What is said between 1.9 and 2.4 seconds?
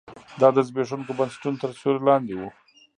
لاندې